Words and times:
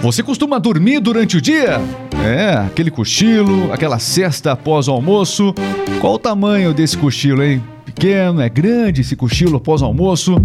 Você 0.00 0.22
costuma 0.22 0.60
dormir 0.60 1.00
durante 1.00 1.36
o 1.36 1.40
dia? 1.40 1.80
É, 2.24 2.52
aquele 2.52 2.88
cochilo, 2.88 3.72
aquela 3.72 3.98
cesta 3.98 4.52
após 4.52 4.86
o 4.86 4.92
almoço. 4.92 5.52
Qual 6.00 6.14
o 6.14 6.18
tamanho 6.18 6.72
desse 6.72 6.96
cochilo, 6.96 7.42
hein? 7.42 7.60
Pequeno, 7.84 8.40
é 8.40 8.48
grande 8.48 9.00
esse 9.00 9.16
cochilo 9.16 9.56
após 9.56 9.82
o 9.82 9.84
almoço? 9.84 10.36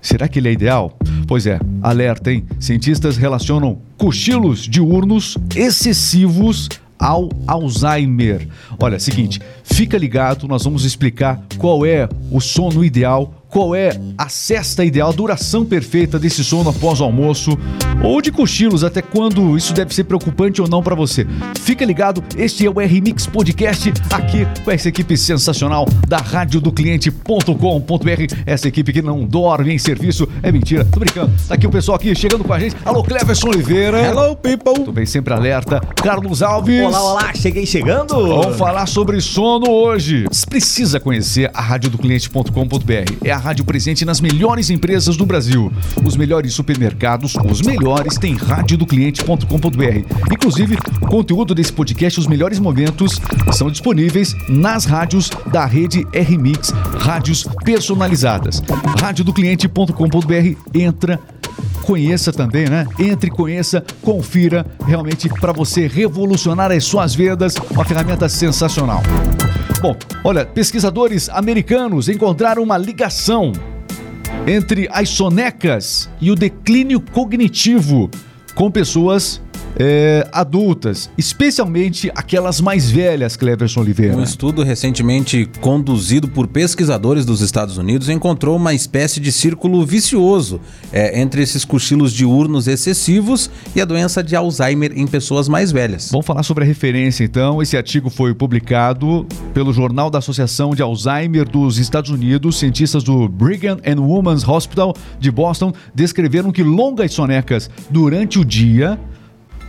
Será 0.00 0.26
que 0.26 0.40
ele 0.40 0.48
é 0.48 0.52
ideal? 0.52 0.98
Pois 1.28 1.46
é, 1.46 1.60
alerta, 1.80 2.32
hein? 2.32 2.44
Cientistas 2.58 3.16
relacionam 3.16 3.78
cochilos 3.96 4.62
diurnos 4.62 5.38
excessivos 5.54 6.68
ao 6.98 7.28
Alzheimer. 7.46 8.48
Olha, 8.80 8.98
seguinte, 8.98 9.40
fica 9.62 9.96
ligado, 9.96 10.48
nós 10.48 10.64
vamos 10.64 10.84
explicar 10.84 11.40
qual 11.56 11.86
é 11.86 12.08
o 12.32 12.40
sono 12.40 12.84
ideal 12.84 13.41
qual 13.52 13.74
é 13.74 13.90
a 14.16 14.30
cesta 14.30 14.82
ideal, 14.82 15.10
a 15.10 15.12
duração 15.12 15.62
perfeita 15.62 16.18
desse 16.18 16.42
sono 16.42 16.70
após 16.70 17.00
o 17.00 17.04
almoço 17.04 17.58
ou 18.02 18.22
de 18.22 18.32
cochilos, 18.32 18.82
até 18.82 19.02
quando 19.02 19.56
isso 19.58 19.74
deve 19.74 19.94
ser 19.94 20.04
preocupante 20.04 20.62
ou 20.62 20.66
não 20.66 20.82
para 20.82 20.94
você. 20.94 21.26
Fica 21.60 21.84
ligado, 21.84 22.24
este 22.38 22.66
é 22.66 22.70
o 22.70 22.80
R-Mix 22.80 23.26
Podcast, 23.26 23.92
aqui 24.10 24.46
com 24.64 24.70
essa 24.70 24.88
equipe 24.88 25.18
sensacional 25.18 25.86
da 26.08 26.16
rádio 26.16 26.62
do 26.62 26.72
cliente.com.br. 26.72 28.34
Essa 28.46 28.68
equipe 28.68 28.90
que 28.90 29.02
não 29.02 29.26
dorme 29.26 29.74
em 29.74 29.78
serviço, 29.78 30.26
é 30.42 30.50
mentira, 30.50 30.86
tô 30.86 30.98
brincando. 30.98 31.32
Tá 31.46 31.54
aqui 31.54 31.66
o 31.66 31.70
pessoal 31.70 31.96
aqui 31.96 32.14
chegando 32.14 32.44
com 32.44 32.54
a 32.54 32.58
gente. 32.58 32.74
Alô, 32.86 33.02
Cleverson 33.02 33.48
Oliveira. 33.48 34.00
Hello, 34.00 34.34
people. 34.34 34.72
Tudo 34.72 34.92
bem, 34.92 35.04
sempre 35.04 35.34
alerta. 35.34 35.78
Carlos 36.02 36.42
Alves. 36.42 36.86
Olá, 36.86 37.02
olá, 37.02 37.34
cheguei 37.34 37.66
chegando. 37.66 38.14
Vamos 38.14 38.56
falar 38.56 38.86
sobre 38.86 39.20
sono 39.20 39.70
hoje. 39.70 40.24
Você 40.30 40.46
precisa 40.46 40.98
conhecer 40.98 41.50
a 41.52 41.60
rádio 41.60 41.90
do 41.90 41.98
cliente.com.br. 41.98 43.12
É 43.22 43.30
a 43.30 43.41
rádio 43.42 43.64
presente 43.64 44.04
nas 44.04 44.20
melhores 44.20 44.70
empresas 44.70 45.16
do 45.16 45.26
Brasil. 45.26 45.72
Os 46.04 46.16
melhores 46.16 46.54
supermercados, 46.54 47.34
os 47.50 47.60
melhores 47.60 48.16
tem 48.16 48.34
radiodocliente.com.br. 48.34 50.32
Inclusive, 50.32 50.78
o 51.00 51.06
conteúdo 51.06 51.54
desse 51.54 51.72
podcast, 51.72 52.20
os 52.20 52.26
melhores 52.26 52.58
momentos, 52.58 53.20
são 53.50 53.70
disponíveis 53.70 54.34
nas 54.48 54.84
rádios 54.84 55.30
da 55.50 55.66
rede 55.66 56.06
RMix, 56.14 56.70
rádios 56.98 57.46
personalizadas. 57.64 58.62
radiodocliente.com.br 59.00 60.56
entra 60.72 61.20
conheça 61.82 62.32
também, 62.32 62.68
né? 62.68 62.86
Entre, 62.98 63.28
conheça, 63.28 63.84
confira, 64.00 64.64
realmente 64.86 65.28
para 65.28 65.52
você 65.52 65.86
revolucionar 65.88 66.70
as 66.70 66.84
suas 66.84 67.14
vendas, 67.14 67.56
uma 67.72 67.84
ferramenta 67.84 68.28
sensacional. 68.28 69.02
Bom, 69.82 69.96
olha, 70.22 70.46
pesquisadores 70.46 71.28
americanos 71.28 72.08
encontraram 72.08 72.62
uma 72.62 72.78
ligação 72.78 73.50
entre 74.46 74.88
as 74.92 75.08
sonecas 75.08 76.08
e 76.20 76.30
o 76.30 76.36
declínio 76.36 77.00
cognitivo 77.00 78.08
com 78.54 78.70
pessoas 78.70 79.41
é, 79.76 80.26
adultas, 80.32 81.10
especialmente 81.16 82.10
aquelas 82.14 82.60
mais 82.60 82.90
velhas, 82.90 83.36
Cleverson 83.36 83.80
Oliveira. 83.80 84.16
Um 84.16 84.22
estudo 84.22 84.62
recentemente 84.62 85.48
conduzido 85.60 86.28
por 86.28 86.46
pesquisadores 86.46 87.24
dos 87.24 87.40
Estados 87.40 87.78
Unidos 87.78 88.08
encontrou 88.08 88.56
uma 88.56 88.74
espécie 88.74 89.20
de 89.20 89.32
círculo 89.32 89.84
vicioso 89.84 90.60
é, 90.92 91.20
entre 91.20 91.42
esses 91.42 91.64
cochilos 91.64 92.12
diurnos 92.12 92.68
excessivos 92.68 93.50
e 93.74 93.80
a 93.80 93.84
doença 93.84 94.22
de 94.22 94.36
Alzheimer 94.36 94.92
em 94.94 95.06
pessoas 95.06 95.48
mais 95.48 95.72
velhas. 95.72 96.10
Vamos 96.10 96.26
falar 96.26 96.42
sobre 96.42 96.64
a 96.64 96.66
referência 96.66 97.24
então. 97.24 97.62
Esse 97.62 97.76
artigo 97.76 98.10
foi 98.10 98.34
publicado 98.34 99.26
pelo 99.54 99.72
Jornal 99.72 100.10
da 100.10 100.18
Associação 100.18 100.74
de 100.74 100.82
Alzheimer 100.82 101.48
dos 101.48 101.78
Estados 101.78 102.10
Unidos. 102.10 102.58
Cientistas 102.58 103.02
do 103.02 103.28
Brigham 103.28 103.78
and 103.86 104.00
Women's 104.00 104.46
Hospital 104.46 104.94
de 105.18 105.30
Boston 105.30 105.72
descreveram 105.94 106.52
que 106.52 106.62
longas 106.62 107.12
sonecas 107.12 107.70
durante 107.90 108.38
o 108.38 108.44
dia 108.44 108.98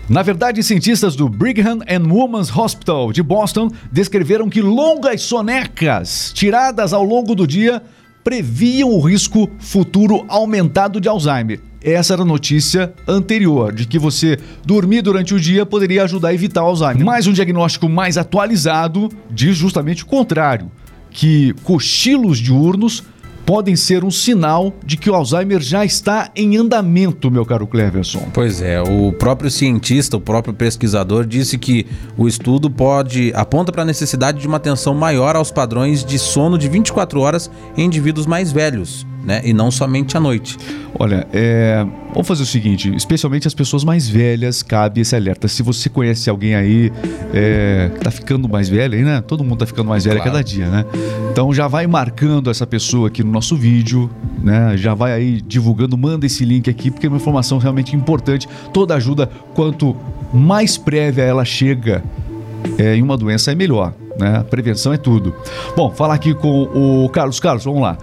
na 0.10 0.22
verdade, 0.22 0.62
cientistas 0.62 1.16
do 1.16 1.30
Brigham 1.30 1.80
and 1.90 2.12
Women's 2.12 2.56
Hospital 2.56 3.14
de 3.14 3.24
Boston 3.24 3.70
descreveram 3.90 4.50
que 4.50 4.62
longas 4.62 5.22
sonecas 5.22 6.32
tiradas 6.34 6.92
ao 6.92 7.04
longo 7.04 7.34
do 7.34 7.48
dia 7.48 7.82
previam 8.22 8.90
o 8.90 9.00
risco 9.00 9.50
futuro 9.60 10.26
aumentado 10.28 11.00
de 11.00 11.08
Alzheimer. 11.08 11.62
Essa 11.82 12.14
era 12.14 12.22
a 12.22 12.26
notícia 12.26 12.94
anterior, 13.08 13.74
de 13.74 13.86
que 13.86 13.98
você 13.98 14.38
dormir 14.66 15.02
durante 15.02 15.34
o 15.34 15.40
dia 15.40 15.66
poderia 15.66 16.04
ajudar 16.04 16.30
a 16.30 16.34
evitar 16.34 16.62
Alzheimer. 16.62 17.06
Mas 17.06 17.26
um 17.26 17.34
diagnóstico 17.34 17.88
mais 17.88 18.18
atualizado 18.18 19.10
diz 19.30 19.56
justamente 19.56 20.04
o 20.04 20.06
contrário, 20.06 20.70
que 21.12 21.54
cochilos 21.64 22.40
diurnos 22.40 23.04
podem 23.46 23.76
ser 23.76 24.04
um 24.04 24.12
sinal 24.12 24.74
de 24.86 24.98
que 24.98 25.10
o 25.10 25.16
Alzheimer 25.16 25.62
já 25.62 25.86
está 25.86 26.30
em 26.36 26.58
andamento, 26.58 27.30
meu 27.30 27.46
caro 27.46 27.68
Cleverson. 27.68 28.28
Pois 28.34 28.62
é, 28.62 28.82
o 28.82 29.12
próprio 29.14 29.50
cientista, 29.50 30.18
o 30.18 30.22
próprio 30.22 30.54
pesquisador 30.54 31.26
disse 31.26 31.58
que 31.58 31.86
o 32.18 32.28
estudo 32.28 32.70
pode 32.70 33.32
aponta 33.36 33.72
para 33.72 33.84
a 33.84 33.86
necessidade 33.86 34.40
de 34.40 34.48
uma 34.48 34.58
atenção 34.58 34.94
maior 34.94 35.36
aos 35.36 35.52
padrões 35.52 36.04
de 36.04 36.18
sono 36.18 36.58
de 36.58 36.68
24 36.68 37.20
horas 37.20 37.50
em 37.78 37.86
indivíduos 37.86 38.26
mais 38.26 38.52
velhos 38.52 39.06
né? 39.24 39.42
E 39.44 39.54
não 39.54 39.72
somente 39.72 40.18
à 40.18 40.20
noite. 40.20 40.58
Olha, 40.98 41.28
é... 41.34 41.86
vamos 42.12 42.28
fazer 42.28 42.44
o 42.44 42.46
seguinte: 42.46 42.94
especialmente 42.96 43.48
as 43.48 43.54
pessoas 43.54 43.84
mais 43.84 44.08
velhas, 44.08 44.62
cabe 44.62 45.02
esse 45.02 45.16
alerta. 45.16 45.48
Se 45.48 45.64
você 45.64 45.90
conhece 45.90 46.30
alguém 46.30 46.56
aí 46.56 46.92
é... 47.34 47.90
que 47.94 48.00
tá 48.02 48.12
ficando 48.12 48.48
mais 48.50 48.70
velho, 48.70 48.96
aí, 48.96 49.04
né? 49.04 49.22
Todo 49.22 49.44
mundo 49.44 49.60
tá 49.60 49.66
ficando 49.66 49.90
mais 49.90 50.04
velho 50.04 50.18
claro. 50.18 50.30
a 50.30 50.34
cada 50.34 50.44
dia, 50.44 50.68
né? 50.68 50.86
Então 51.32 51.54
já 51.54 51.68
vai 51.68 51.88
marcando 51.88 52.50
essa 52.50 52.68
pessoa 52.68 53.08
aqui 53.08 53.24
no 53.24 53.32
nosso 53.32 53.56
vídeo, 53.56 54.10
né? 54.42 54.76
Já 54.78 54.94
vai 54.94 55.14
aí 55.14 55.42
divulgando, 55.42 55.98
manda 55.98 56.26
esse 56.26 56.44
link 56.44 56.70
aqui, 56.70 56.92
porque 56.92 57.08
é 57.08 57.10
uma 57.10 57.18
informação 57.18 57.58
realmente 57.58 57.96
importante. 57.96 58.48
Toda 58.74 58.94
ajuda, 58.96 59.30
quanto 59.56 59.96
mais 60.34 60.78
prévia 60.78 61.24
ela 61.24 61.46
chega 61.46 62.04
é, 62.78 62.96
em 62.96 63.02
uma 63.02 63.18
doença, 63.18 63.52
é 63.52 63.56
melhor. 63.56 63.94
Né? 64.20 64.38
A 64.38 64.44
prevenção 64.44 64.94
é 64.94 64.98
tudo. 64.98 65.34
Bom, 65.76 65.92
falar 65.92 66.14
aqui 66.16 66.34
com 66.34 66.64
o 66.64 67.10
Carlos. 67.10 67.40
Carlos, 67.40 67.64
vamos 67.64 67.82
lá. 67.82 67.98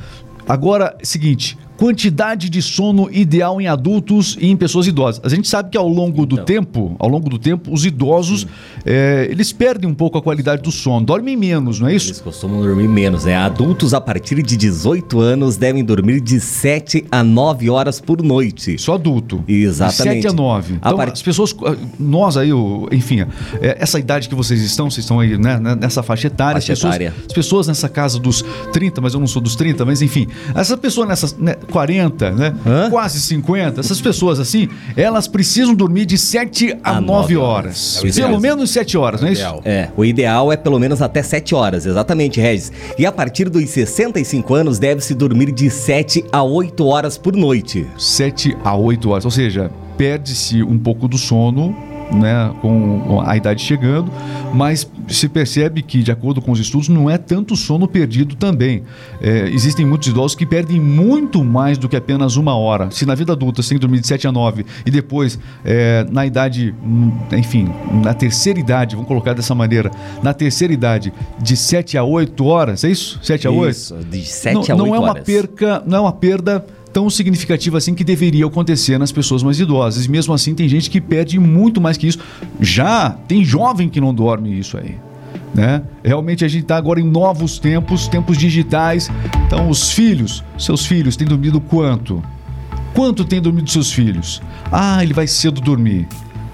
Agora, 0.50 0.96
seguinte, 1.00 1.56
quantidade 1.80 2.50
de 2.50 2.60
sono 2.60 3.08
ideal 3.10 3.58
em 3.58 3.66
adultos 3.66 4.36
e 4.38 4.50
em 4.50 4.54
pessoas 4.54 4.86
idosas. 4.86 5.18
A 5.24 5.34
gente 5.34 5.48
sabe 5.48 5.70
que 5.70 5.78
ao 5.78 5.88
longo 5.88 6.26
do 6.26 6.34
então. 6.34 6.44
tempo, 6.44 6.94
ao 6.98 7.08
longo 7.08 7.30
do 7.30 7.38
tempo, 7.38 7.72
os 7.72 7.86
idosos 7.86 8.46
é, 8.84 9.26
eles 9.30 9.50
perdem 9.50 9.88
um 9.88 9.94
pouco 9.94 10.18
a 10.18 10.22
qualidade 10.22 10.60
do 10.60 10.70
sono, 10.70 11.06
dormem 11.06 11.38
menos, 11.38 11.80
não 11.80 11.88
é 11.88 11.94
isso? 11.94 12.08
Eles 12.08 12.20
costumam 12.20 12.60
dormir 12.60 12.86
menos, 12.86 13.24
né? 13.24 13.34
Adultos 13.34 13.94
a 13.94 14.00
partir 14.00 14.42
de 14.42 14.58
18 14.58 15.20
anos 15.20 15.56
devem 15.56 15.82
dormir 15.82 16.20
de 16.20 16.38
7 16.38 17.06
a 17.10 17.24
9 17.24 17.70
horas 17.70 17.98
por 17.98 18.22
noite. 18.22 18.76
Só 18.76 18.96
adulto. 18.96 19.42
Exatamente. 19.48 20.16
De 20.16 20.22
7 20.24 20.28
a 20.28 20.32
9. 20.34 20.74
Então, 20.74 20.92
a 20.92 20.94
part... 20.94 21.12
as 21.14 21.22
pessoas, 21.22 21.56
nós 21.98 22.36
aí, 22.36 22.50
enfim, 22.92 23.20
é, 23.58 23.78
essa 23.80 23.98
idade 23.98 24.28
que 24.28 24.34
vocês 24.34 24.60
estão, 24.60 24.90
vocês 24.90 25.04
estão 25.04 25.18
aí 25.18 25.38
né, 25.38 25.58
né 25.58 25.74
nessa 25.74 26.02
faixa 26.02 26.26
etária, 26.26 26.60
faixa 26.60 26.74
as, 26.74 26.78
pessoas, 26.78 26.94
etária. 26.96 27.14
as 27.26 27.32
pessoas 27.32 27.68
nessa 27.68 27.88
casa 27.88 28.18
dos 28.18 28.44
30, 28.70 29.00
mas 29.00 29.14
eu 29.14 29.20
não 29.20 29.26
sou 29.26 29.40
dos 29.40 29.56
30, 29.56 29.86
mas 29.86 30.02
enfim, 30.02 30.26
essa 30.54 30.76
pessoa 30.76 31.06
nessa 31.06 31.34
né, 31.38 31.56
40, 31.70 32.30
né? 32.32 32.54
Hã? 32.66 32.90
Quase 32.90 33.20
50. 33.20 33.80
Essas 33.80 34.00
pessoas 34.00 34.38
assim, 34.38 34.68
elas 34.96 35.26
precisam 35.26 35.74
dormir 35.74 36.04
de 36.04 36.18
7 36.18 36.76
a, 36.82 36.96
a 36.96 37.00
9 37.00 37.36
horas. 37.36 37.98
horas. 37.98 38.18
É 38.18 38.22
pelo 38.22 38.40
menos 38.40 38.70
7 38.70 38.98
horas, 38.98 39.20
não 39.20 39.28
é 39.28 39.32
isso? 39.32 39.60
É, 39.64 39.88
o 39.96 40.04
ideal 40.04 40.52
é 40.52 40.56
pelo 40.56 40.78
menos 40.78 41.00
até 41.00 41.22
7 41.22 41.54
horas, 41.54 41.86
exatamente, 41.86 42.40
Regis. 42.40 42.72
E 42.98 43.06
a 43.06 43.12
partir 43.12 43.48
dos 43.48 43.68
65 43.68 44.54
anos 44.54 44.78
deve-se 44.78 45.14
dormir 45.14 45.52
de 45.52 45.70
7 45.70 46.24
a 46.32 46.42
8 46.42 46.86
horas 46.86 47.16
por 47.16 47.36
noite. 47.36 47.86
7 47.98 48.56
a 48.64 48.76
8 48.76 49.10
horas, 49.10 49.24
ou 49.24 49.30
seja, 49.30 49.70
perde-se 49.96 50.62
um 50.62 50.78
pouco 50.78 51.06
do 51.06 51.18
sono 51.18 51.89
né, 52.12 52.52
com 52.60 53.22
a 53.24 53.36
idade 53.36 53.62
chegando, 53.62 54.10
mas 54.52 54.88
se 55.08 55.28
percebe 55.28 55.82
que, 55.82 56.02
de 56.02 56.10
acordo 56.10 56.40
com 56.40 56.52
os 56.52 56.58
estudos, 56.58 56.88
não 56.88 57.08
é 57.08 57.18
tanto 57.18 57.56
sono 57.56 57.86
perdido 57.86 58.34
também. 58.36 58.82
É, 59.20 59.48
existem 59.48 59.84
muitos 59.84 60.08
idosos 60.08 60.34
que 60.34 60.46
perdem 60.46 60.80
muito 60.80 61.44
mais 61.44 61.78
do 61.78 61.88
que 61.88 61.96
apenas 61.96 62.36
uma 62.36 62.56
hora. 62.56 62.90
Se 62.90 63.04
na 63.06 63.14
vida 63.14 63.32
adulta 63.32 63.62
você 63.62 63.70
tem 63.70 63.78
que 63.78 63.82
dormir 63.82 64.00
de 64.00 64.06
7 64.06 64.26
a 64.26 64.32
9 64.32 64.64
e 64.84 64.90
depois, 64.90 65.38
é, 65.64 66.06
na 66.10 66.26
idade, 66.26 66.74
enfim, 67.32 67.68
na 68.02 68.14
terceira 68.14 68.58
idade, 68.58 68.94
vamos 68.94 69.08
colocar 69.08 69.32
dessa 69.32 69.54
maneira, 69.54 69.90
na 70.22 70.32
terceira 70.32 70.72
idade, 70.72 71.12
de 71.40 71.56
7 71.56 71.96
a 71.98 72.04
8 72.04 72.44
horas, 72.44 72.84
é 72.84 72.90
isso? 72.90 73.18
7 73.22 73.46
a 73.46 73.50
8? 73.50 73.70
Isso, 73.70 73.96
de 74.10 74.24
7 74.24 74.54
não, 74.54 74.60
a 74.60 74.62
8 74.62 74.76
não 74.76 74.94
é 74.94 74.98
uma 74.98 75.10
horas. 75.10 75.24
perca, 75.24 75.82
não 75.86 75.98
é 75.98 76.00
uma 76.00 76.12
perda 76.12 76.64
tão 76.92 77.08
significativa 77.08 77.78
assim 77.78 77.94
que 77.94 78.04
deveria 78.04 78.46
acontecer 78.46 78.98
nas 78.98 79.12
pessoas 79.12 79.42
mais 79.42 79.58
idosas. 79.58 80.04
E 80.04 80.10
mesmo 80.10 80.34
assim 80.34 80.54
tem 80.54 80.68
gente 80.68 80.90
que 80.90 81.00
perde 81.00 81.38
muito 81.38 81.80
mais 81.80 81.96
que 81.96 82.06
isso. 82.06 82.18
Já 82.60 83.10
tem 83.10 83.44
jovem 83.44 83.88
que 83.88 84.00
não 84.00 84.14
dorme 84.14 84.58
isso 84.58 84.76
aí. 84.76 84.96
Né? 85.54 85.82
Realmente 86.04 86.44
a 86.44 86.48
gente 86.48 86.62
está 86.62 86.76
agora 86.76 87.00
em 87.00 87.08
novos 87.08 87.58
tempos, 87.58 88.08
tempos 88.08 88.36
digitais. 88.36 89.10
Então 89.46 89.68
os 89.68 89.92
filhos, 89.92 90.44
seus 90.58 90.86
filhos 90.86 91.16
têm 91.16 91.26
dormido 91.26 91.60
quanto? 91.60 92.22
Quanto 92.94 93.24
tem 93.24 93.40
dormido 93.40 93.70
seus 93.70 93.92
filhos? 93.92 94.42
Ah, 94.70 95.02
ele 95.02 95.14
vai 95.14 95.26
cedo 95.26 95.60
dormir. 95.60 96.08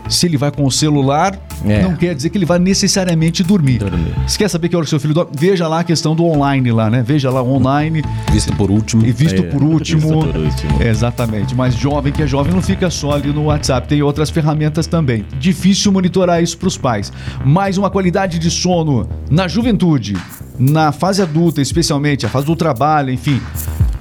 Se 0.08 0.26
ele 0.26 0.36
vai 0.36 0.50
com 0.50 0.64
o 0.64 0.70
celular, 0.70 1.38
É. 1.66 1.82
não 1.82 1.96
quer 1.96 2.14
dizer 2.14 2.30
que 2.30 2.38
ele 2.38 2.44
vai 2.46 2.58
necessariamente 2.58 3.42
dormir. 3.42 3.78
Dormir. 3.78 4.14
Se 4.26 4.38
quer 4.38 4.48
saber 4.48 4.68
que 4.68 4.76
hora 4.76 4.84
que 4.84 4.90
seu 4.90 5.00
filho 5.00 5.14
dorme, 5.14 5.32
veja 5.36 5.66
lá 5.66 5.80
a 5.80 5.84
questão 5.84 6.14
do 6.14 6.24
online 6.24 6.70
lá, 6.70 6.88
né? 6.88 7.02
Veja 7.06 7.30
lá 7.30 7.42
online 7.42 8.02
Visto 8.32 8.52
por 8.54 8.70
último. 8.70 9.04
e 9.04 9.10
visto 9.12 9.40
É, 9.42 9.46
por 9.46 9.62
último. 9.62 10.00
visto 10.00 10.32
por 10.32 10.36
último. 10.40 10.82
Exatamente. 10.82 11.54
Mas 11.54 11.74
jovem 11.74 12.12
que 12.12 12.22
é 12.22 12.26
jovem 12.26 12.52
não 12.52 12.62
fica 12.62 12.88
só 12.90 13.12
ali 13.12 13.32
no 13.32 13.44
WhatsApp, 13.44 13.88
tem 13.88 14.02
outras 14.02 14.30
ferramentas 14.30 14.86
também. 14.86 15.24
Difícil 15.38 15.90
monitorar 15.92 16.42
isso 16.42 16.56
para 16.58 16.68
os 16.68 16.76
pais. 16.78 17.12
Mais 17.44 17.76
uma 17.78 17.90
qualidade 17.90 18.38
de 18.38 18.50
sono 18.50 19.08
na 19.30 19.48
juventude, 19.48 20.16
na 20.58 20.92
fase 20.92 21.20
adulta, 21.22 21.60
especialmente, 21.60 22.24
a 22.24 22.28
fase 22.28 22.46
do 22.46 22.54
trabalho, 22.56 23.10
enfim, 23.10 23.40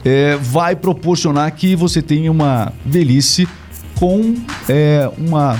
é, 0.03 0.37
vai 0.39 0.75
proporcionar 0.75 1.51
que 1.51 1.75
você 1.75 2.01
tenha 2.01 2.31
uma 2.31 2.71
velhice 2.85 3.47
com 3.95 4.35
é, 4.69 5.09
uma 5.17 5.57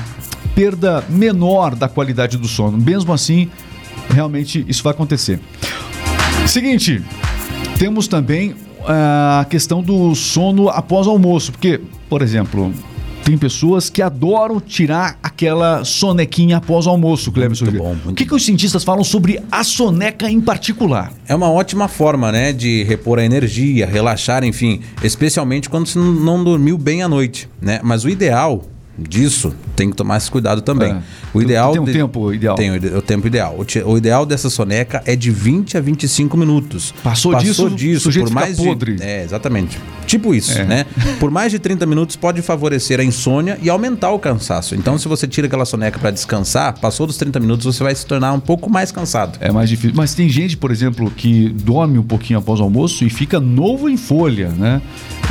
perda 0.56 1.04
menor 1.10 1.76
da 1.76 1.90
qualidade 1.90 2.38
do 2.38 2.48
sono. 2.48 2.78
Mesmo 2.78 3.14
assim, 3.14 3.50
realmente 4.10 4.66
isso 4.68 4.82
vai 4.82 4.94
acontecer. 4.94 5.40
Seguinte, 6.48 7.04
temos 7.78 8.08
também 8.08 8.56
ah, 8.88 9.42
a 9.42 9.46
questão 9.46 9.84
do 9.84 10.16
sono 10.16 10.70
após 10.70 11.06
o 11.06 11.10
almoço, 11.10 11.52
porque, 11.52 11.82
por 12.10 12.22
exemplo, 12.22 12.74
tem 13.26 13.38
pessoas 13.38 13.90
que 13.90 14.02
adoram 14.04 14.62
tirar 14.62 15.18
aquela 15.22 15.84
sonequinha 15.84 16.58
após 16.58 16.86
o 16.86 16.92
almoço, 16.92 17.32
Cleber 17.32 17.58
Muito 17.60 17.78
bom, 17.78 17.96
muito 17.96 18.12
O 18.12 18.14
que, 18.14 18.26
que 18.26 18.36
os 18.36 18.46
cientistas 18.46 18.84
falam 18.84 19.04
sobre 19.04 19.42
a 19.52 19.64
soneca 19.64 20.30
em 20.30 20.40
particular? 20.40 21.12
É 21.28 21.36
uma 21.36 21.50
ótima 21.50 21.88
forma, 21.88 22.32
né, 22.32 22.54
de 22.54 22.84
repor 22.84 23.18
a 23.18 23.26
energia, 23.26 23.88
relaxar, 23.88 24.44
enfim, 24.44 24.80
especialmente 25.04 25.68
quando 25.70 25.88
você 25.88 25.98
não 25.98 26.44
dormiu 26.44 26.78
bem 26.78 27.02
à 27.02 27.10
noite, 27.10 27.50
né? 27.60 27.80
Mas 27.84 28.06
o 28.06 28.10
ideal 28.10 28.64
disso 28.98 29.54
tem 29.76 29.90
que 29.90 29.96
tomar 29.96 30.18
esse 30.18 30.32
cuidado 30.32 30.62
também. 30.62 30.94
É. 30.94 30.98
O 31.34 31.42
ideal 31.42 31.74
Tem 31.74 31.82
um 31.82 31.86
de- 31.86 31.94
tempo 31.94 32.34
ideal? 32.34 32.56
Tem 32.56 32.72
o, 32.72 33.02
tempo 33.02 33.28
ideal. 33.28 33.58
O, 33.86 33.98
ideal 33.98 34.26
dessa 34.26 34.50
soneca 34.50 35.02
é 35.06 35.16
de 35.16 35.32
20 35.32 35.78
a 35.78 35.82
25 35.82 36.38
minutos. 36.38 36.94
Passou 37.04 37.36
disso, 37.36 37.68
o 37.68 38.00
sujeito 38.00 38.28
por 38.28 38.34
mais 38.34 38.58
podre. 38.58 38.98
É, 39.02 39.24
exatamente. 39.24 39.78
Tipo 40.06 40.34
isso, 40.34 40.58
É. 40.58 40.64
né? 40.64 40.86
Por 41.20 41.30
mais 41.32 41.52
de 41.52 41.60
30 41.60 41.86
minutos 41.86 42.16
pode 42.16 42.42
favorecer 42.42 43.00
a 43.00 43.04
insônia 43.04 43.58
e 43.62 43.70
aumentar 43.70 44.12
o 44.12 44.20
cansaço. 44.20 44.76
Então, 44.76 44.98
se 44.98 45.08
você 45.08 45.28
tira 45.28 45.48
aquela 45.48 45.66
soneca 45.66 46.00
para 46.00 46.12
descansar, 46.12 46.80
passou 46.80 47.06
dos 47.08 47.18
30 47.18 47.40
minutos, 47.40 47.66
você 47.66 47.84
vai 47.84 47.94
se 47.94 48.06
tornar 48.06 48.32
um 48.34 48.40
pouco 48.40 48.70
mais 48.70 48.92
cansado. 48.92 49.38
É 49.42 49.52
mais 49.52 49.70
difícil. 49.70 49.96
Mas 49.96 50.14
tem 50.14 50.30
gente, 50.30 50.56
por 50.56 50.72
exemplo, 50.72 51.12
que 51.12 51.50
dorme 51.50 51.98
um 51.98 52.04
pouquinho 52.04 52.40
após 52.40 52.60
o 52.60 52.64
almoço 52.64 53.04
e 53.04 53.10
fica 53.10 53.40
novo 53.40 53.90
em 53.90 53.98
folha, 53.98 54.50
né? 54.50 54.82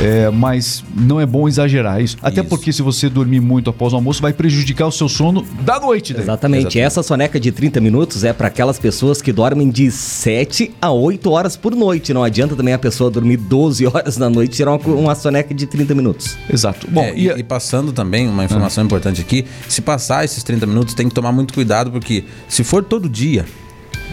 É, 0.01 0.29
mas 0.29 0.83
não 0.95 1.19
é 1.21 1.25
bom 1.25 1.47
exagerar 1.47 2.01
isso. 2.01 2.17
Até 2.21 2.41
Isso. 2.41 2.49
porque 2.49 2.73
se 2.73 2.81
você 2.81 3.09
dormir 3.09 3.39
muito 3.39 3.69
após 3.69 3.93
o 3.93 3.95
almoço, 3.95 4.21
vai 4.21 4.33
prejudicar 4.33 4.87
o 4.87 4.91
seu 4.91 5.07
sono 5.07 5.45
da 5.61 5.79
noite. 5.79 6.13
Daí. 6.13 6.23
Exatamente. 6.23 6.61
Exatamente. 6.61 6.79
Essa 6.79 7.03
soneca 7.03 7.39
de 7.39 7.51
30 7.51 7.79
minutos 7.79 8.23
é 8.23 8.33
para 8.33 8.47
aquelas 8.47 8.77
pessoas 8.77 9.21
que 9.21 9.31
dormem 9.31 9.69
de 9.69 9.89
7 9.91 10.71
a 10.81 10.91
8 10.91 11.31
horas 11.31 11.55
por 11.55 11.75
noite. 11.75 12.13
Não 12.13 12.23
adianta 12.23 12.55
também 12.55 12.73
a 12.73 12.79
pessoa 12.79 13.09
dormir 13.09 13.37
12 13.37 13.85
horas 13.87 14.17
na 14.17 14.29
noite 14.29 14.53
e 14.53 14.55
tirar 14.57 14.71
uma, 14.71 14.95
uma 14.95 15.15
soneca 15.15 15.53
de 15.53 15.65
30 15.65 15.95
minutos. 15.95 16.37
Exato. 16.51 16.87
Bom, 16.89 17.01
É, 17.01 17.13
e, 17.15 17.27
e, 17.27 17.39
e 17.39 17.43
passando 17.43 17.93
também 17.93 18.27
uma 18.27 18.43
informação 18.43 18.83
importante 18.83 19.21
aqui, 19.21 19.45
se 19.67 19.81
passar 19.81 20.25
esses 20.25 20.43
30 20.43 20.65
minutos, 20.65 20.93
tem 20.93 21.07
que 21.07 21.15
tomar 21.15 21.31
muito 21.31 21.53
cuidado, 21.53 21.91
porque 21.91 22.23
se 22.47 22.63
for 22.63 22.83
todo 22.83 23.07
dia, 23.09 23.45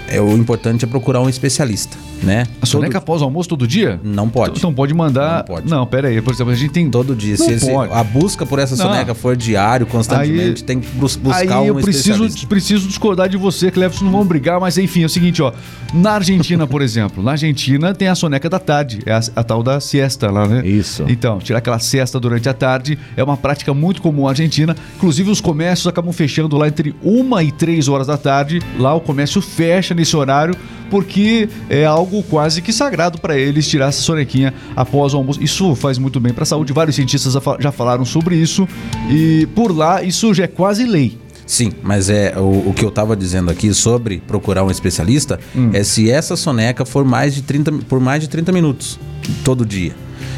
é, 0.09 0.21
o 0.21 0.33
importante 0.37 0.85
é 0.85 0.89
procurar 0.89 1.21
um 1.21 1.29
especialista, 1.29 1.97
né? 2.23 2.45
a 2.61 2.67
soneca 2.67 2.93
todo, 2.95 3.03
após 3.03 3.23
o 3.23 3.25
almoço 3.25 3.49
todo 3.49 3.67
dia? 3.67 4.01
Não 4.03 4.29
pode. 4.29 4.59
Então 4.59 4.73
pode 4.73 4.93
mandar. 4.95 5.39
Não 5.39 5.45
pode. 5.45 5.71
Não, 5.71 5.87
pera 5.87 6.09
aí. 6.09 6.21
Por 6.21 6.33
exemplo, 6.33 6.53
a 6.53 6.57
gente 6.57 6.71
tem. 6.73 6.91
todo 6.91 7.15
dia. 7.17 7.37
Não 7.39 7.59
Se, 7.59 7.71
a 7.93 8.05
busca 8.05 8.45
por 8.45 8.59
essa 8.59 8.77
Não. 8.77 8.87
soneca 8.87 9.15
for 9.15 9.37
diário, 9.37 9.87
constantemente, 9.87 10.63
Aí- 10.63 10.67
tem 10.67 10.81
que 10.81 10.89
bus- 10.97 11.17
buscar 11.17 11.59
Aí 11.61 11.67
eu 11.69 11.77
um 11.77 11.81
preciso, 11.81 12.11
especialista. 12.25 12.47
preciso 12.47 12.87
discordar 12.89 13.29
de 13.29 13.37
você, 13.37 13.71
Cleverson, 13.71 14.05
não 14.05 14.13
vamos 14.13 14.27
brigar, 14.29 14.61
mas 14.61 14.77
enfim, 14.79 15.03
é 15.03 15.07
o 15.07 15.09
seguinte, 15.09 15.41
ó. 15.43 15.53
Na 15.95 16.13
Argentina, 16.13 16.67
por 16.67 16.81
exemplo, 16.83 17.23
na 17.23 17.33
Argentina 17.33 17.95
tem 17.95 18.09
a 18.09 18.15
soneca 18.15 18.49
da 18.51 18.59
tarde, 18.59 19.01
é 19.07 19.13
a, 19.13 19.21
a 19.37 19.43
tal 19.45 19.63
da 19.63 19.81
siesta 19.81 20.31
lá, 20.31 20.47
né? 20.47 20.67
Isso. 20.67 21.05
Então, 21.09 21.39
tirar 21.39 21.59
aquela 21.59 21.79
siesta 21.79 22.19
durante 22.21 22.49
a 22.49 22.55
tarde 22.55 22.99
é 23.17 23.23
uma 23.25 23.37
prática 23.37 23.73
muito 23.75 24.03
comum 24.03 24.25
na 24.25 24.31
Argentina. 24.31 24.77
Inclusive, 24.97 25.31
os 25.31 25.41
comércios 25.41 25.87
acabam 25.87 26.13
fechando 26.13 26.57
lá 26.57 26.69
entre 26.69 26.95
uma 27.03 27.43
e 27.43 27.51
três 27.53 27.89
horas 27.89 28.07
da 28.07 28.17
tarde. 28.17 28.61
Lá 28.79 28.95
o 28.95 29.01
comércio 29.01 29.41
fecha 29.41 29.92
nesse 29.95 30.17
horário 30.17 30.55
porque 30.91 31.49
é 31.71 31.87
algo 31.87 32.23
quase 32.25 32.61
que 32.61 32.71
sagrado 32.71 33.19
para 33.19 33.35
eles 33.39 33.67
tirar 33.67 33.87
essa 33.87 34.03
sonequinha 34.03 34.53
após 34.77 35.15
o 35.15 35.17
almoço. 35.17 35.43
Isso 35.43 35.75
faz 35.75 35.97
muito 35.97 36.21
bem 36.21 36.35
para 36.35 36.43
a 36.43 36.47
saúde. 36.47 36.71
Vários 36.71 36.97
cientistas 36.97 37.35
já 37.59 37.73
falaram 37.73 38.05
sobre 38.05 38.37
isso 38.37 38.69
e 39.11 39.49
por 39.55 39.75
lá 39.75 40.03
isso 40.03 40.35
já 40.35 40.45
é 40.45 40.47
quase 40.47 40.85
lei. 40.85 41.17
Sim, 41.47 41.73
mas 41.83 42.11
é 42.11 42.35
o, 42.37 42.69
o 42.69 42.75
que 42.75 42.85
eu 42.85 42.91
estava 42.91 43.17
dizendo 43.17 43.51
aqui 43.51 43.73
sobre 43.73 44.23
procurar 44.27 44.65
um 44.65 44.71
especialista 44.71 45.41
Hum. 45.57 45.71
é 45.73 45.83
se 45.83 46.11
essa 46.11 46.37
soneca 46.37 46.85
for 46.85 47.05
mais 47.05 47.35
de 47.35 47.43
30, 47.43 47.73
por 47.89 47.99
mais 47.99 48.21
de 48.23 48.29
30 48.29 48.53
minutos 48.53 49.01
todo 49.43 49.65
dia. 49.65 49.95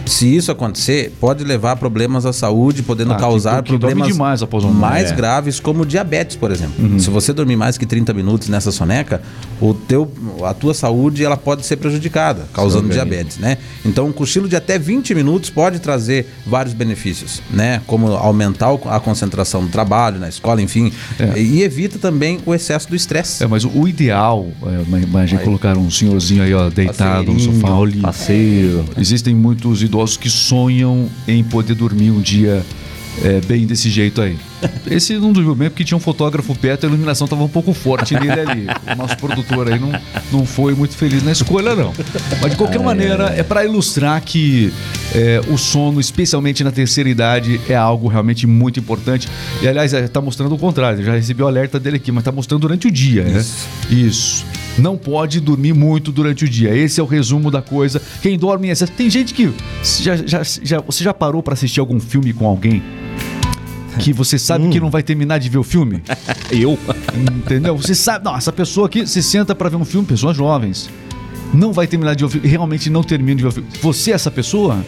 Se 0.07 0.37
isso 0.37 0.53
acontecer, 0.53 1.13
pode 1.21 1.43
levar 1.45 1.73
a 1.73 1.77
problemas 1.77 2.27
à 2.27 2.33
saúde, 2.33 2.83
podendo 2.83 3.13
Ah, 3.13 3.17
que- 3.17 3.21
causar 3.23 3.63
que 3.63 3.71
dorme 3.71 3.79
problemas 3.81 4.09
demais 4.09 4.43
após 4.43 4.63
almoço. 4.65 4.81
mais 4.81 5.07
É. 5.07 5.11
Uhum. 5.11 5.17
graves, 5.17 5.59
como 5.61 5.87
diabetes, 5.87 6.37
por 6.37 6.51
exemplo. 6.51 7.01
Se 7.01 7.09
você 7.11 7.33
dormir 7.33 7.57
mais 7.57 7.79
que 7.79 7.87
30 7.87 8.13
minutos 8.13 8.49
nessa 8.49 8.71
soneca, 8.71 9.23
o 9.61 9.73
teu, 9.73 10.11
a 10.45 10.53
tua 10.53 10.75
saúde 10.75 11.25
ela 11.25 11.37
pode 11.37 11.65
ser 11.65 11.77
prejudicada, 11.77 12.47
causando 12.53 12.89
Sim, 12.89 12.93
diabetes, 12.93 13.39
né? 13.39 13.57
Então, 13.85 14.07
um 14.07 14.13
cochilo 14.13 14.47
de 14.49 14.57
até 14.57 14.79
20 14.79 15.15
minutos 15.15 15.49
pode 15.49 15.79
trazer 15.79 16.27
vários 16.47 16.75
benefícios, 16.75 17.41
né? 17.51 17.81
Como 17.87 18.09
aumentar 18.13 18.73
a 18.91 19.01
concentração 19.01 19.63
no 19.63 19.69
trabalho, 19.69 20.19
na 20.21 20.29
escola, 20.29 20.61
enfim. 20.61 20.93
É. 21.19 21.41
E 21.41 21.63
evita 21.63 21.99
também 21.99 22.41
o 22.45 22.55
excesso 22.55 22.89
do 22.91 22.95
estresse. 22.97 23.43
É, 23.43 23.47
mas 23.47 23.65
o, 23.65 23.89
ideal, 23.89 24.47
é, 24.67 25.03
imagem 25.03 25.39
colocar 25.39 25.79
um 25.79 25.91
senhorzinho 25.91 26.43
aí, 26.43 26.53
ó, 26.53 26.69
deitado 26.69 27.33
no 27.33 27.41
sofá, 27.41 27.71
olha. 27.71 28.03
Passeio. 28.03 28.85
Existem 28.99 29.35
muitos 29.35 29.83
idosos 29.83 29.94
que 30.17 30.29
sonham 30.29 31.09
em 31.27 31.43
poder 31.45 31.75
dormir 31.75 32.11
um 32.11 32.21
dia 32.21 32.65
é, 33.23 33.41
bem 33.41 33.67
desse 33.67 33.91
jeito 33.91 34.21
aí. 34.21 34.39
Esse 34.91 35.15
não 35.19 35.33
dormiu 35.33 35.55
bem 35.55 35.69
porque 35.69 35.85
tinha 35.85 35.97
um 35.97 36.01
fotógrafo 36.01 36.55
perto, 36.55 36.85
a 36.85 36.89
iluminação 36.89 37.25
estava 37.27 37.43
um 37.43 37.49
pouco 37.49 37.73
forte 37.73 38.15
nele 38.15 38.41
ali. 38.41 38.67
O 38.95 38.97
nosso 38.97 39.17
produtor 39.17 39.73
aí 39.73 39.79
não, 39.79 39.93
não 40.31 40.47
foi 40.47 40.75
muito 40.75 40.95
feliz 40.97 41.23
na 41.23 41.33
escolha, 41.33 41.75
não. 41.75 41.93
Mas 42.41 42.53
de 42.53 42.57
qualquer 42.57 42.81
maneira, 42.81 43.35
é 43.37 43.43
para 43.43 43.65
ilustrar 43.65 44.21
que 44.23 44.73
é, 45.15 45.41
o 45.49 45.57
sono, 45.59 45.99
especialmente 46.01 46.63
na 46.63 46.71
terceira 46.71 47.09
idade, 47.09 47.61
é 47.69 47.75
algo 47.75 48.07
realmente 48.09 48.47
muito 48.47 48.79
importante. 48.79 49.29
E 49.63 49.67
aliás, 49.69 49.93
está 49.93 50.21
mostrando 50.21 50.55
o 50.55 50.59
contrário. 50.59 51.01
Eu 51.01 51.05
já 51.05 51.13
recebi 51.15 51.43
o 51.43 51.47
alerta 51.47 51.81
dele 51.81 51.97
aqui, 51.97 52.13
mas 52.13 52.21
está 52.23 52.31
mostrando 52.33 52.61
durante 52.61 52.87
o 52.87 52.91
dia, 52.91 53.25
né? 53.25 53.39
Isso. 53.41 53.69
Isso. 53.91 54.47
Não 54.79 54.97
pode 54.97 55.41
dormir 55.41 55.73
muito 55.73 56.11
durante 56.13 56.45
o 56.45 56.49
dia. 56.49 56.75
Esse 56.77 57.01
é 57.01 57.03
o 57.03 57.07
resumo 57.07 57.51
da 57.51 57.63
coisa. 57.63 58.01
Quem 58.23 58.39
dorme 58.39 58.69
em 58.69 58.71
excesso. 58.71 58.93
Tem 58.93 59.09
gente 59.09 59.33
que. 59.35 59.53
Já, 60.01 60.17
já, 60.17 60.43
já- 60.43 60.81
você 60.81 61.03
já 61.05 61.15
parou 61.15 61.43
pra 61.43 61.55
assistir 61.55 61.81
algum 61.81 61.99
filme 62.01 62.33
com 62.33 62.47
alguém? 62.47 62.83
Que 63.99 64.13
você 64.13 64.39
sabe 64.39 64.69
que 64.69 64.81
não 64.81 64.91
vai 64.91 65.03
terminar 65.03 65.39
de 65.39 65.49
ver 65.49 65.59
o 65.59 65.63
filme? 65.63 66.03
Eu? 66.51 66.79
Entendeu? 67.37 67.77
Você 67.77 67.95
sabe. 67.95 68.25
Não, 68.25 68.37
essa 68.37 68.53
pessoa 68.53 68.87
aqui, 68.87 69.07
você 69.07 69.23
senta 69.23 69.55
pra 69.55 69.69
ver 69.69 69.77
um 69.77 69.85
filme, 69.85 70.07
pessoas 70.07 70.37
jovens. 70.37 70.91
Não 71.53 71.73
vai 71.73 71.87
terminar 71.87 72.15
de 72.15 72.25
ver 72.25 72.27
o 72.27 72.31
filme. 72.31 72.49
Realmente 72.49 72.91
não 72.91 73.03
termina 73.03 73.37
de 73.37 73.43
ver 73.43 73.49
o 73.49 73.53
filme. 73.53 73.69
Você 73.81 74.11
é 74.11 74.15
essa 74.15 74.31
pessoa? 74.31 74.85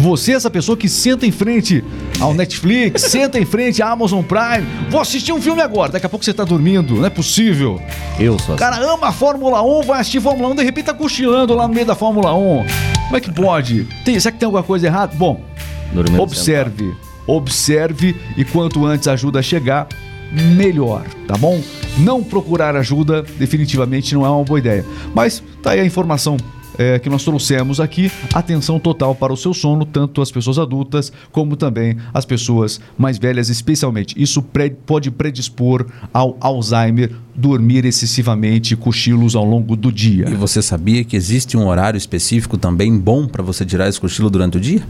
Você 0.00 0.32
é 0.32 0.34
essa 0.34 0.50
pessoa 0.50 0.76
que 0.76 0.88
senta 0.88 1.26
em 1.26 1.30
frente 1.30 1.84
ao 2.18 2.32
Netflix, 2.34 3.02
senta 3.10 3.38
em 3.38 3.44
frente 3.44 3.82
à 3.82 3.90
Amazon 3.90 4.22
Prime. 4.22 4.66
Vou 4.90 5.00
assistir 5.00 5.32
um 5.32 5.40
filme 5.40 5.60
agora. 5.60 5.92
Daqui 5.92 6.06
a 6.06 6.08
pouco 6.08 6.24
você 6.24 6.32
tá 6.32 6.42
dormindo. 6.44 6.96
Não 6.96 7.04
é 7.06 7.10
possível. 7.10 7.80
Eu 8.18 8.38
sou 8.38 8.50
O 8.50 8.54
assim. 8.54 8.56
cara 8.56 8.76
ama 8.82 9.08
a 9.08 9.12
Fórmula 9.12 9.62
1, 9.62 9.82
vai 9.82 10.00
assistir 10.00 10.20
Fórmula 10.20 10.48
1, 10.50 10.56
de 10.56 10.64
repente 10.64 10.86
tá 10.86 10.94
cochilando 10.94 11.54
lá 11.54 11.68
no 11.68 11.74
meio 11.74 11.86
da 11.86 11.94
Fórmula 11.94 12.34
1. 12.34 12.64
Como 13.04 13.16
é 13.16 13.20
que 13.20 13.30
pode? 13.32 13.86
Tem, 14.04 14.18
será 14.18 14.32
que 14.32 14.38
tem 14.38 14.46
alguma 14.46 14.62
coisa 14.62 14.86
errada? 14.86 15.14
Bom, 15.16 15.44
Dormindo 15.92 16.20
observe. 16.22 16.94
Observe 17.30 18.16
e 18.36 18.44
quanto 18.44 18.84
antes 18.84 19.06
a 19.06 19.12
ajuda 19.12 19.40
chegar, 19.42 19.86
melhor, 20.32 21.04
tá 21.26 21.36
bom? 21.36 21.60
Não 21.98 22.22
procurar 22.22 22.74
ajuda 22.76 23.22
definitivamente 23.38 24.14
não 24.14 24.26
é 24.26 24.30
uma 24.30 24.44
boa 24.44 24.58
ideia. 24.58 24.84
Mas 25.14 25.42
tá 25.62 25.70
aí 25.70 25.80
a 25.80 25.84
informação 25.84 26.36
é, 26.78 26.98
que 26.98 27.10
nós 27.10 27.22
trouxemos 27.22 27.78
aqui. 27.78 28.10
Atenção 28.32 28.78
total 28.80 29.14
para 29.14 29.32
o 29.32 29.36
seu 29.36 29.52
sono, 29.52 29.84
tanto 29.84 30.22
as 30.22 30.30
pessoas 30.30 30.58
adultas 30.58 31.12
como 31.30 31.56
também 31.56 31.96
as 32.14 32.24
pessoas 32.24 32.80
mais 32.96 33.18
velhas, 33.18 33.48
especialmente. 33.48 34.14
Isso 34.20 34.40
pre- 34.40 34.70
pode 34.70 35.10
predispor 35.10 35.86
ao 36.12 36.36
Alzheimer, 36.40 37.12
dormir 37.34 37.84
excessivamente, 37.84 38.76
cochilos 38.76 39.36
ao 39.36 39.44
longo 39.44 39.76
do 39.76 39.92
dia. 39.92 40.28
E 40.28 40.34
você 40.34 40.62
sabia 40.62 41.04
que 41.04 41.16
existe 41.16 41.56
um 41.56 41.66
horário 41.66 41.98
específico 41.98 42.56
também 42.56 42.96
bom 42.98 43.26
para 43.26 43.42
você 43.42 43.64
tirar 43.64 43.88
esse 43.88 44.00
cochilo 44.00 44.30
durante 44.30 44.56
o 44.56 44.60
dia? 44.60 44.82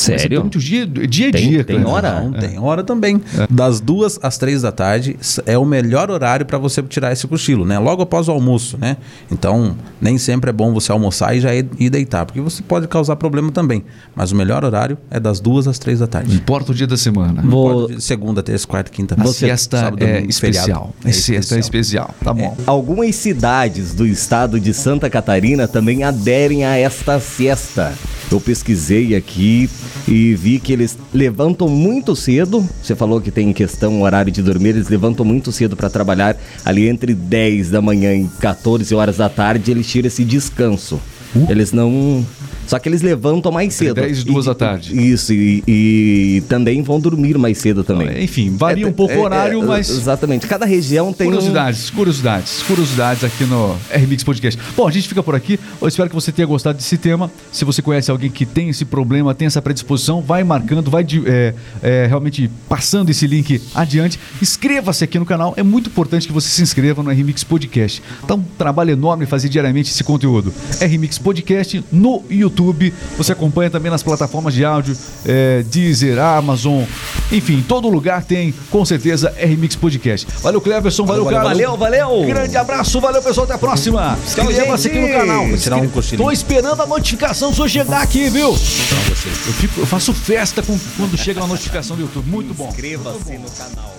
Sério? 0.00 0.40
Muito 0.40 0.58
dia, 0.58 0.86
dia 0.86 1.28
a 1.28 1.32
Tem- 1.32 1.48
dia, 1.48 1.64
tem 1.64 1.76
Cleber. 1.76 1.92
hora? 1.92 2.20
Não, 2.20 2.32
tem 2.32 2.58
hora 2.58 2.82
também. 2.84 3.20
Das 3.50 3.80
duas 3.80 4.18
às 4.22 4.38
três 4.38 4.62
da 4.62 4.70
tarde 4.72 5.16
é 5.46 5.56
o 5.58 5.64
melhor 5.64 6.10
horário 6.10 6.46
para 6.46 6.58
você 6.58 6.82
tirar 6.82 7.12
esse 7.12 7.26
cochilo, 7.26 7.64
né? 7.64 7.78
Logo 7.78 8.02
após 8.02 8.28
o 8.28 8.32
almoço, 8.32 8.78
né? 8.78 8.96
Então, 9.30 9.76
nem 10.00 10.16
sempre 10.18 10.50
é 10.50 10.52
bom 10.52 10.72
você 10.72 10.92
almoçar 10.92 11.36
e 11.36 11.40
já 11.40 11.54
ir, 11.54 11.66
ir 11.78 11.90
deitar, 11.90 12.24
porque 12.26 12.40
você 12.40 12.62
pode 12.62 12.86
causar 12.88 13.16
problema 13.16 13.50
também. 13.50 13.84
Mas 14.14 14.30
o 14.32 14.36
melhor 14.36 14.64
horário 14.64 14.96
é 15.10 15.18
das 15.18 15.40
duas 15.40 15.66
às 15.66 15.78
três 15.78 15.98
da 15.98 16.06
tarde. 16.06 16.34
Importa 16.34 16.72
o 16.72 16.74
dia 16.74 16.86
da 16.86 16.96
semana. 16.96 17.42
Vou- 17.42 17.88
segunda, 18.00 18.42
terça, 18.42 18.66
quarta, 18.66 18.90
quinta. 18.90 19.16
A 19.18 19.22
Você- 19.24 19.46
siesta 19.46 19.78
sábado, 19.80 20.02
é 20.02 20.12
domingo, 20.14 20.30
especial. 20.30 20.64
feriado. 20.66 20.94
É 21.04 21.12
siesta 21.12 21.56
é 21.56 21.58
especial. 21.58 22.14
Tá 22.22 22.32
bom. 22.32 22.56
Algumas 22.66 23.14
cidades 23.16 23.94
do 23.94 24.06
estado 24.06 24.60
de 24.60 24.72
Santa 24.72 25.10
Catarina 25.10 25.66
também 25.66 26.04
aderem 26.04 26.64
a 26.64 26.76
esta 26.76 27.18
siesta. 27.20 27.92
Eu 28.30 28.40
pesquisei 28.40 29.16
aqui 29.16 29.70
e 30.06 30.34
vi 30.34 30.58
que 30.58 30.72
eles 30.72 30.98
levantam 31.14 31.66
muito 31.68 32.14
cedo. 32.14 32.66
Você 32.82 32.94
falou 32.94 33.20
que 33.20 33.30
tem 33.30 33.52
questão 33.52 34.02
horário 34.02 34.30
de 34.30 34.42
dormir, 34.42 34.70
eles 34.70 34.88
levantam 34.88 35.24
muito 35.24 35.50
cedo 35.50 35.74
para 35.74 35.88
trabalhar 35.88 36.36
ali 36.64 36.88
entre 36.88 37.14
10 37.14 37.70
da 37.70 37.80
manhã 37.80 38.14
e 38.14 38.28
14 38.40 38.94
horas 38.94 39.16
da 39.16 39.28
tarde, 39.28 39.70
eles 39.70 39.86
tiram 39.86 40.08
esse 40.08 40.24
descanso. 40.24 41.00
Eles 41.48 41.72
não 41.72 42.24
só 42.68 42.78
que 42.78 42.88
eles 42.88 43.02
levantam 43.02 43.50
mais 43.50 43.74
cedo. 43.74 43.94
10 43.94 44.20
e 44.20 44.24
2 44.24 44.44
da 44.46 44.54
tarde. 44.54 44.94
Isso, 45.10 45.32
e, 45.32 45.64
e 45.66 46.42
também 46.48 46.82
vão 46.82 47.00
dormir 47.00 47.36
mais 47.38 47.58
cedo 47.58 47.82
também. 47.82 48.22
Enfim, 48.22 48.54
varia 48.56 48.86
um 48.86 48.92
pouco 48.92 49.14
o 49.14 49.16
É, 49.16 49.20
horário, 49.20 49.62
é, 49.62 49.66
mas. 49.66 49.88
Exatamente. 49.90 50.46
Cada 50.46 50.66
região 50.66 51.12
tem 51.12 51.26
um... 51.26 51.30
Curiosidades, 51.30 51.88
curiosidades, 51.90 52.62
curiosidades 52.62 53.24
aqui 53.24 53.44
no 53.44 53.74
RMix 53.90 54.22
Podcast. 54.22 54.60
Bom, 54.76 54.86
a 54.86 54.90
gente 54.90 55.08
fica 55.08 55.22
por 55.22 55.34
aqui. 55.34 55.58
Eu 55.80 55.88
espero 55.88 56.08
que 56.10 56.14
você 56.14 56.30
tenha 56.30 56.46
gostado 56.46 56.76
desse 56.76 56.98
tema. 56.98 57.30
Se 57.50 57.64
você 57.64 57.80
conhece 57.80 58.10
alguém 58.10 58.30
que 58.30 58.44
tem 58.44 58.68
esse 58.68 58.84
problema, 58.84 59.34
tem 59.34 59.46
essa 59.46 59.62
predisposição, 59.62 60.20
vai 60.20 60.44
marcando, 60.44 60.90
vai 60.90 61.02
de- 61.02 61.22
é, 61.26 61.54
é, 61.82 62.06
realmente 62.06 62.50
passando 62.68 63.08
esse 63.08 63.26
link 63.26 63.62
adiante. 63.74 64.20
Inscreva-se 64.42 65.02
aqui 65.04 65.18
no 65.18 65.24
canal. 65.24 65.54
É 65.56 65.62
muito 65.62 65.88
importante 65.88 66.26
que 66.26 66.32
você 66.32 66.48
se 66.50 66.60
inscreva 66.62 67.02
no 67.02 67.10
RMix 67.10 67.42
Podcast. 67.44 68.02
Tá 68.26 68.34
um 68.34 68.42
trabalho 68.58 68.90
enorme 68.90 69.24
fazer 69.24 69.48
diariamente 69.48 69.90
esse 69.90 70.04
conteúdo. 70.04 70.52
RMix 70.82 71.16
Podcast 71.18 71.82
no 71.90 72.22
YouTube. 72.28 72.57
Você 73.16 73.32
acompanha 73.32 73.70
também 73.70 73.90
nas 73.90 74.02
plataformas 74.02 74.52
de 74.54 74.64
áudio, 74.64 74.96
é, 75.24 75.62
Deezer, 75.70 76.18
Amazon, 76.18 76.82
enfim, 77.30 77.64
todo 77.66 77.88
lugar 77.88 78.24
tem, 78.24 78.52
com 78.70 78.84
certeza, 78.84 79.32
RMix 79.40 79.76
Podcast. 79.76 80.26
Valeu, 80.42 80.60
Cleverson, 80.60 81.04
valeu, 81.06 81.24
Valeu, 81.24 81.38
Carlos. 81.40 81.58
valeu, 81.62 81.76
valeu. 81.76 82.26
Grande 82.26 82.56
abraço, 82.56 83.00
valeu, 83.00 83.22
pessoal, 83.22 83.44
até 83.44 83.54
a 83.54 83.58
próxima. 83.58 84.18
Inscreva-se 84.26 84.88
aqui 84.88 84.98
no 84.98 85.08
canal. 85.08 85.46
Vou 85.46 85.56
tirar 85.56 85.76
um 85.76 85.88
cochilinho. 85.88 86.24
Tô 86.26 86.32
esperando 86.32 86.82
a 86.82 86.86
notificação 86.86 87.52
sua 87.54 87.68
chegar 87.68 88.02
aqui, 88.02 88.28
viu? 88.28 88.48
Eu, 88.50 88.56
fico- 88.56 89.80
eu 89.80 89.86
faço 89.86 90.12
festa 90.12 90.62
com- 90.62 90.78
quando 90.96 91.16
chega 91.16 91.40
uma 91.40 91.48
notificação 91.48 91.96
do 91.96 92.02
YouTube. 92.02 92.28
Muito 92.28 92.54
bom. 92.54 92.68
Inscreva-se 92.68 93.38
no 93.38 93.50
canal. 93.50 93.94